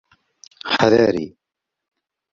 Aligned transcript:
حذاري! 0.75 1.27